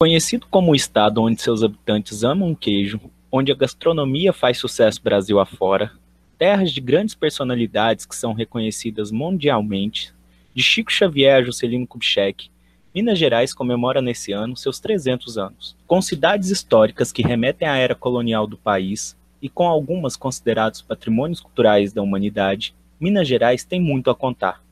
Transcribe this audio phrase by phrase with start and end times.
[0.00, 3.00] Conhecido como o estado onde seus habitantes amam queijo,
[3.32, 5.90] onde a gastronomia faz sucesso Brasil afora,
[6.38, 10.14] terras de grandes personalidades que são reconhecidas mundialmente,
[10.54, 12.48] de Chico Xavier a Juscelino Kubitschek,
[12.94, 15.76] Minas Gerais comemora nesse ano seus 300 anos.
[15.84, 21.40] Com cidades históricas que remetem à era colonial do país e com algumas consideradas patrimônios
[21.40, 24.62] culturais da humanidade, Minas Gerais tem muito a contar.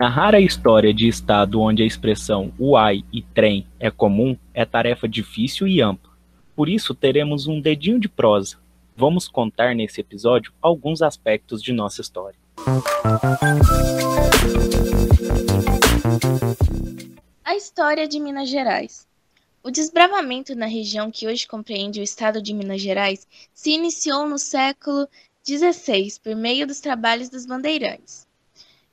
[0.00, 5.06] Narrar a história de estado onde a expressão uai e trem é comum é tarefa
[5.06, 6.10] difícil e ampla.
[6.56, 8.56] Por isso teremos um dedinho de prosa.
[8.96, 12.38] Vamos contar nesse episódio alguns aspectos de nossa história.
[17.44, 19.06] A história de Minas Gerais.
[19.62, 24.38] O desbravamento na região que hoje compreende o estado de Minas Gerais se iniciou no
[24.38, 25.06] século
[25.46, 28.29] XVI por meio dos trabalhos dos bandeirantes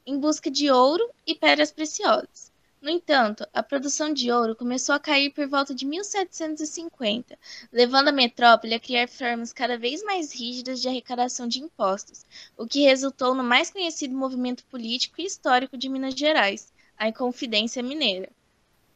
[0.08, 2.50] em busca de ouro e pedras preciosas.
[2.82, 7.38] No entanto, a produção de ouro começou a cair por volta de 1750,
[7.74, 12.66] levando a metrópole a criar formas cada vez mais rígidas de arrecadação de impostos, o
[12.66, 18.30] que resultou no mais conhecido movimento político e histórico de Minas Gerais, a Inconfidência Mineira.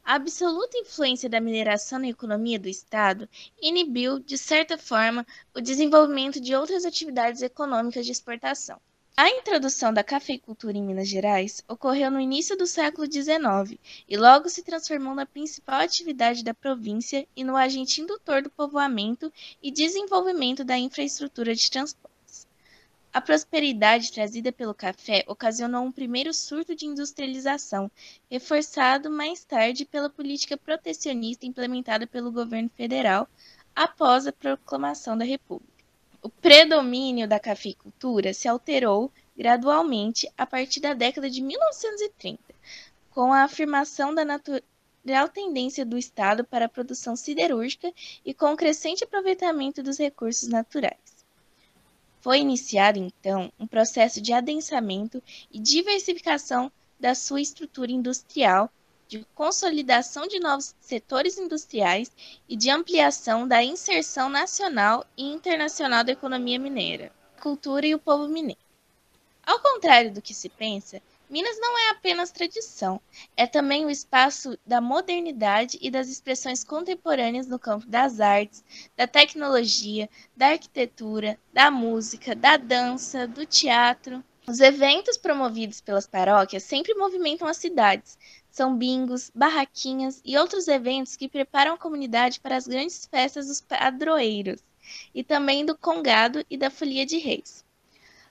[0.06, 3.28] A absoluta influência da mineração na economia do Estado
[3.62, 8.80] inibiu, de certa forma, o desenvolvimento de outras atividades econômicas de exportação.
[9.18, 14.50] A introdução da cafeicultura em Minas Gerais ocorreu no início do século XIX e logo
[14.50, 19.32] se transformou na principal atividade da província e no agente indutor do povoamento
[19.62, 22.48] e desenvolvimento da infraestrutura de transportes.
[23.14, 27.92] A prosperidade trazida pelo café ocasionou um primeiro surto de industrialização,
[28.30, 33.28] reforçado mais tarde pela política protecionista implementada pelo governo federal
[33.76, 35.71] após a proclamação da República.
[36.24, 42.40] O predomínio da cafeicultura se alterou gradualmente a partir da década de 1930,
[43.10, 47.92] com a afirmação da natural tendência do Estado para a produção siderúrgica
[48.24, 51.26] e com o crescente aproveitamento dos recursos naturais.
[52.20, 58.72] Foi iniciado, então, um processo de adensamento e diversificação da sua estrutura industrial
[59.12, 62.10] de consolidação de novos setores industriais
[62.48, 67.12] e de ampliação da inserção nacional e internacional da economia mineira,
[67.42, 68.62] cultura e o povo mineiro.
[69.46, 73.02] Ao contrário do que se pensa, Minas não é apenas tradição,
[73.36, 78.64] é também o espaço da modernidade e das expressões contemporâneas no campo das artes,
[78.96, 84.24] da tecnologia, da arquitetura, da música, da dança, do teatro.
[84.46, 88.18] Os eventos promovidos pelas paróquias sempre movimentam as cidades,
[88.52, 93.62] são bingos, barraquinhas e outros eventos que preparam a comunidade para as grandes festas dos
[93.62, 94.62] padroeiros
[95.16, 97.64] e também do congado e da folia de reis.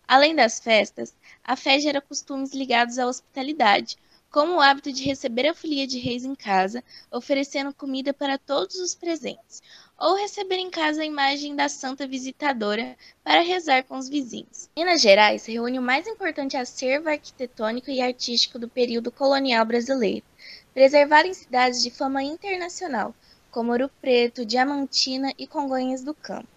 [0.06, 3.96] Além das festas, a fé gera costumes ligados à hospitalidade,
[4.30, 8.76] como o hábito de receber a folia de reis em casa, oferecendo comida para todos
[8.76, 9.62] os presentes,
[10.00, 14.70] ou receber em casa a imagem da santa visitadora para rezar com os vizinhos.
[14.74, 20.24] Minas Gerais reúne o mais importante acervo arquitetônico e artístico do período colonial brasileiro,
[20.72, 23.14] preservado em cidades de fama internacional,
[23.50, 26.48] como Ouro Preto, Diamantina e Congonhas do Campo,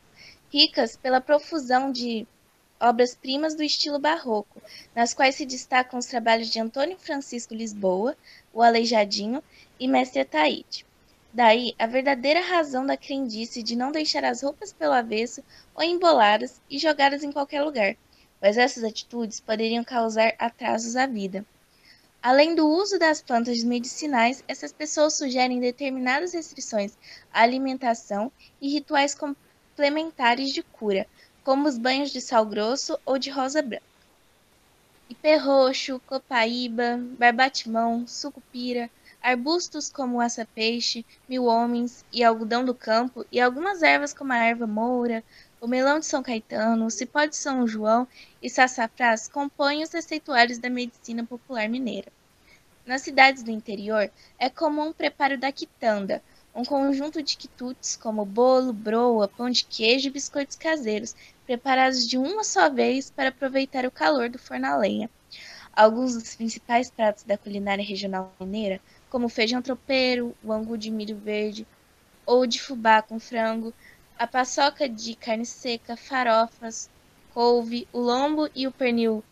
[0.49, 2.25] ricas pela profusão de
[2.79, 4.61] obras-primas do estilo barroco,
[4.95, 8.15] nas quais se destacam os trabalhos de Antônio Francisco Lisboa,
[8.53, 9.43] o Aleijadinho
[9.77, 10.85] e Mestre Ataíde.
[11.33, 16.61] Daí a verdadeira razão da crendice de não deixar as roupas pelo avesso ou emboladas
[16.69, 17.97] e jogadas em qualquer lugar,
[18.39, 21.43] pois essas atitudes poderiam causar atrasos à vida.
[22.21, 26.95] Além do uso das plantas medicinais, essas pessoas sugerem determinadas restrições
[27.31, 31.07] à alimentação e rituais complementares de cura,
[31.43, 33.92] como os banhos de sal grosso ou de rosa branca.
[35.13, 38.89] Ipê roxo, copaíba, barbatimão, sucupira,
[39.21, 45.23] arbustos como aça-peixe, mil-homens e algodão do campo, e algumas ervas como a erva moura,
[45.61, 48.07] o melão de São Caetano, o cipó de São João
[48.41, 52.11] e sassafrás compõem os receituários da medicina popular mineira.
[52.83, 54.09] Nas cidades do interior,
[54.39, 56.23] é comum o preparo da quitanda,
[56.55, 61.15] um conjunto de quitutes como bolo, broa, pão de queijo e biscoitos caseiros,
[61.45, 65.09] preparados de uma só vez para aproveitar o calor do forno a lenha.
[65.73, 68.79] Alguns dos principais pratos da culinária regional mineira
[69.09, 71.67] como feijão tropeiro, o angu de milho verde
[72.25, 73.73] ou de fubá com frango,
[74.17, 76.89] a paçoca de carne seca, farofas,
[77.33, 79.23] couve, o lombo e o pernil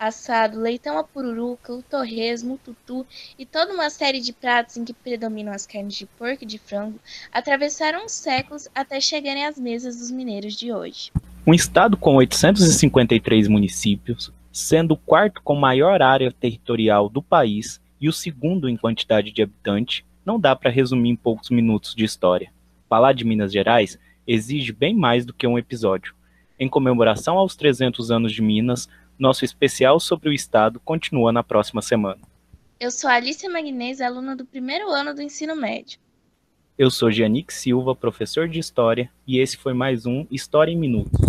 [0.00, 3.06] assado, leitão à pururuca, o torresmo, o tutu
[3.38, 6.56] e toda uma série de pratos em que predominam as carnes de porco e de
[6.56, 6.98] frango,
[7.30, 11.12] atravessaram os séculos até chegarem às mesas dos mineiros de hoje.
[11.46, 18.08] Um estado com 853 municípios, sendo o quarto com maior área territorial do país, e
[18.08, 22.50] o segundo em quantidade de habitante, não dá para resumir em poucos minutos de história.
[22.88, 26.14] Falar de Minas Gerais exige bem mais do que um episódio.
[26.58, 28.88] Em comemoração aos 300 anos de Minas,
[29.20, 32.20] nosso especial sobre o estado continua na próxima semana.
[32.80, 35.98] Eu sou Alicia Magnese, aluna do primeiro ano do ensino médio.
[36.78, 41.20] Eu sou Giannick Silva, professor de História, e esse foi mais um História em Minutos.